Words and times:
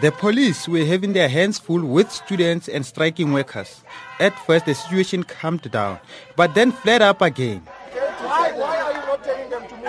The 0.00 0.12
police 0.12 0.68
were 0.68 0.84
having 0.84 1.12
their 1.12 1.28
hands 1.28 1.58
full 1.58 1.84
with 1.84 2.12
students 2.12 2.68
and 2.68 2.86
striking 2.86 3.32
workers. 3.32 3.82
At 4.20 4.38
first, 4.46 4.66
the 4.66 4.74
situation 4.74 5.24
calmed 5.24 5.68
down, 5.72 5.98
but 6.36 6.54
then 6.54 6.70
flared 6.70 7.02
up 7.02 7.20
again. 7.20 7.62
Why, 7.66 8.52
are 8.52 8.92
you 8.92 8.98
not 8.98 9.24
telling 9.24 9.50
them 9.50 9.66
to 9.66 9.76
move? 9.76 9.84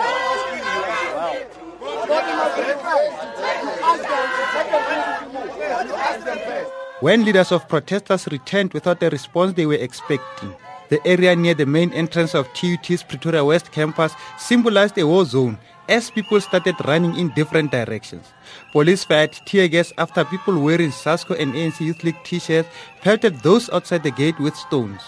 When 7.00 7.24
leaders 7.24 7.52
of 7.52 7.68
protesters 7.68 8.26
returned 8.26 8.74
without 8.74 8.98
the 8.98 9.10
response 9.10 9.52
they 9.52 9.66
were 9.66 9.74
expecting, 9.74 10.52
the 10.88 11.00
area 11.06 11.36
near 11.36 11.54
the 11.54 11.66
main 11.66 11.92
entrance 11.92 12.34
of 12.34 12.52
TUT's 12.52 13.04
Pretoria 13.04 13.44
West 13.44 13.70
campus 13.70 14.12
symbolized 14.38 14.98
a 14.98 15.06
war 15.06 15.24
zone 15.24 15.56
as 15.90 16.08
people 16.10 16.40
started 16.40 16.76
running 16.86 17.16
in 17.16 17.30
different 17.30 17.72
directions. 17.72 18.32
Police 18.72 19.04
fired 19.04 19.32
tear 19.44 19.66
gas 19.68 19.92
after 19.98 20.24
people 20.24 20.58
wearing 20.58 20.90
SASCO 20.90 21.38
and 21.38 21.52
ANC 21.52 21.80
Youth 21.80 22.04
League 22.04 22.22
t-shirts 22.22 22.68
pelted 23.02 23.40
those 23.40 23.68
outside 23.70 24.04
the 24.04 24.12
gate 24.12 24.38
with 24.38 24.54
stones. 24.54 25.02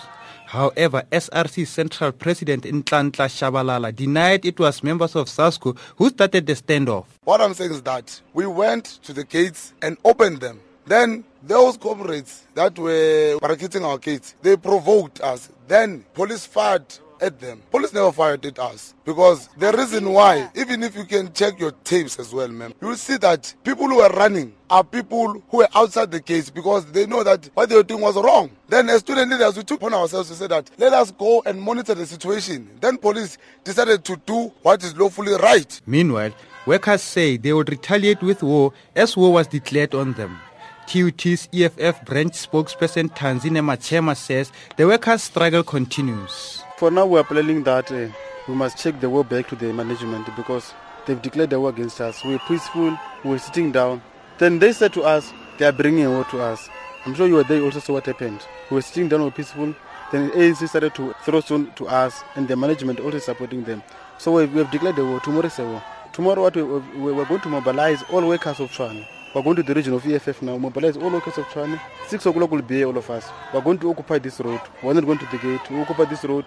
However, 0.47 1.05
SRC 1.13 1.67
Central 1.67 2.13
President 2.13 2.65
Nhlanhla 2.65 3.29
Shabalala 3.31 3.95
denied 3.95 4.45
it 4.45 4.59
was 4.61 4.83
members 4.83 5.17
of 5.17 5.29
SASCO 5.29 5.79
who 5.97 6.11
started 6.11 6.47
the 6.47 6.55
standoff. 6.55 7.07
What 7.25 7.41
I'm 7.41 7.55
saying 7.55 7.71
is 7.71 7.83
that 7.83 8.21
we 8.35 8.47
went 8.47 8.85
to 9.05 9.13
the 9.15 9.25
gates 9.25 9.73
and 9.81 9.97
opened 10.05 10.41
them. 10.41 10.61
Then 10.85 11.25
those 11.45 11.77
comrades 11.77 12.47
that 12.55 12.77
were 12.77 13.39
barricading 13.41 13.85
our 13.85 13.99
gates, 13.99 14.35
they 14.43 14.57
provoked 14.57 15.21
us. 15.21 15.49
Then 15.69 16.05
police 16.13 16.45
fired 16.45 16.85
at 17.23 17.41
them. 17.41 17.63
Police 17.71 17.93
never 17.95 18.13
fired 18.13 18.45
at 18.45 18.59
us 18.59 18.95
because 19.05 19.49
the 19.57 19.73
reason 19.73 20.11
why, 20.11 20.51
even 20.55 20.83
if 20.83 20.97
you 20.97 21.05
can 21.05 21.33
check 21.33 21.59
your 21.59 21.71
tapes 21.85 22.19
as 22.19 22.35
well, 22.35 22.49
ma'am, 22.49 22.75
you 22.81 22.89
will 22.89 22.97
see 22.97 23.17
that 23.19 23.55
people 23.65 23.87
who 23.89 24.01
are 24.01 24.11
running 24.13 24.53
are 24.69 24.83
people 24.85 25.41
who 25.51 25.59
were 25.59 25.69
outside 25.75 26.11
the 26.11 26.21
case 26.21 26.51
because 26.51 26.85
they 26.87 27.07
know 27.07 27.23
that 27.23 27.49
what 27.55 27.69
they 27.69 27.77
were 27.77 27.83
doing 27.83 28.01
was 28.01 28.17
wrong. 28.17 28.51
Then 28.69 28.89
as 28.91 29.01
student 29.01 29.31
leaders, 29.31 29.57
we 29.57 29.63
took 29.63 29.81
upon 29.81 29.95
ourselves 29.95 30.29
to 30.31 30.35
say 30.35 30.49
that 30.49 30.71
let 30.79 30.93
us 30.93 31.11
go 31.13 31.43
and 31.47 31.61
monitor 31.61 31.95
the 31.95 32.07
situation. 32.07 32.69
Then 32.81 32.99
police 32.99 33.39
decided 33.65 34.05
to 34.05 34.17
do 34.27 34.53
what 34.63 34.83
is 34.83 34.97
lawfully 34.97 35.35
right. 35.35 35.81
Meanwhile, 35.87 36.33
workers 36.67 37.03
say 37.03 37.37
they 37.37 37.53
would 37.53 37.69
retaliate 37.71 38.21
with 38.23 38.43
war 38.43 38.73
as 38.97 39.17
war 39.17 39.33
was 39.33 39.47
declared 39.47 39.95
on 39.95 40.15
them. 40.15 40.39
TUT's 40.87 41.49
EFF 41.53 42.05
branch 42.05 42.33
spokesperson 42.33 43.15
Tanzine 43.15 43.63
Machema 43.63 44.17
says 44.17 44.51
the 44.77 44.87
workers' 44.87 45.23
struggle 45.23 45.63
continues. 45.63 46.63
For 46.83 46.91
now, 46.91 47.07
we 47.07 47.21
are 47.21 47.23
planning 47.23 47.63
that 47.63 47.93
uh, 47.93 48.09
we 48.49 48.57
must 48.57 48.77
check 48.77 48.99
the 48.99 49.09
war 49.09 49.25
back 49.25 49.47
to 49.51 49.55
the 49.55 49.73
management 49.73 50.27
because 50.35 50.75
they've 51.07 51.23
declared 51.23 51.51
the 51.51 51.61
war 51.61 51.71
against 51.71 52.01
us. 52.01 52.25
We're 52.25 52.41
peaceful, 52.41 52.99
we're 53.23 53.39
sitting 53.39 53.71
down. 53.71 54.03
Then 54.39 54.59
they 54.59 54.73
said 54.73 54.93
to 54.95 55.03
us, 55.03 55.33
they 55.59 55.67
are 55.67 55.71
bringing 55.71 56.11
war 56.11 56.25
to 56.33 56.41
us. 56.41 56.69
I'm 57.07 57.15
sure 57.15 57.29
you 57.29 57.35
were 57.35 57.45
there 57.45 57.63
also 57.63 57.79
saw 57.79 57.93
what 57.93 58.07
happened. 58.07 58.45
We 58.69 58.75
were 58.75 58.83
sitting 58.83 59.09
down, 59.09 59.21
we 59.21 59.27
were 59.27 59.31
peaceful. 59.31 59.77
Then 60.11 60.33
ANC 60.33 60.69
started 60.69 60.93
to 60.97 61.15
throw 61.25 61.39
stone 61.39 61.71
to 61.77 61.87
us, 61.87 62.25
and 62.35 62.49
the 62.49 62.57
management 62.57 62.99
also 62.99 63.21
supporting 63.21 63.63
them. 63.63 63.81
So 64.19 64.33
we, 64.33 64.47
we 64.47 64.59
have 64.59 64.73
declared 64.73 64.97
the 64.97 65.07
war. 65.07 65.21
Tomorrow 65.21 65.47
is 65.47 65.61
a 65.61 65.65
war. 65.65 65.85
Tomorrow, 66.13 66.43
what 66.43 66.57
we, 66.57 66.63
we, 66.65 67.13
we're 67.13 67.27
going 67.27 67.43
to 67.43 67.49
mobilize 67.49 68.03
all 68.11 68.27
workers 68.27 68.59
of 68.59 68.73
Tshwane. 68.73 69.07
We're 69.37 69.43
going 69.43 69.55
to 69.55 69.63
the 69.63 69.73
region 69.73 69.95
of 69.95 70.05
EFF 70.05 70.43
now, 70.43 70.59
mobilize 70.59 70.97
all 70.97 71.11
workers 71.11 71.39
of 71.39 71.45
Tshwane. 71.45 71.81
Six 72.09 72.27
o'clock 72.27 72.51
will 72.51 72.61
be 72.61 72.79
here, 72.79 72.89
all 72.89 72.99
of 72.99 73.09
us. 73.09 73.31
We're 73.55 73.61
going 73.61 73.79
to 73.79 73.91
occupy 73.91 74.19
this 74.19 74.41
road. 74.41 74.61
We're 74.83 74.95
not 74.95 75.07
going 75.07 75.19
to 75.19 75.27
the 75.27 75.39
gate. 75.39 75.61
We'll 75.71 75.83
occupy 75.83 76.07
this 76.07 76.25
road. 76.25 76.45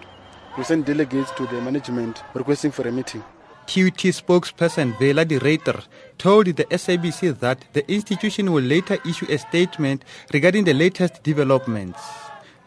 We 0.58 0.64
sent 0.64 0.86
delegates 0.86 1.32
to 1.32 1.46
the 1.48 1.60
management 1.60 2.24
requesting 2.34 2.72
for 2.72 2.88
a 2.88 2.92
meeting. 2.92 3.22
TUT 3.68 3.98
spokesperson 4.14 4.98
Vela 4.98 5.26
de 5.26 5.38
told 6.18 6.46
the 6.46 6.66
SABC 6.66 7.40
that 7.40 7.58
the 7.74 7.84
institution 7.92 8.54
will 8.54 8.64
later 8.64 8.98
issue 9.06 9.26
a 9.30 9.38
statement 9.38 10.06
regarding 10.32 10.64
the 10.64 10.74
latest 10.74 11.24
developments. 11.24 12.00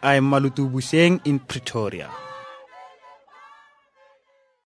I'm 0.03 0.31
Malutu 0.31 0.71
Buseng 0.71 1.21
in 1.25 1.39
Pretoria. 1.39 2.11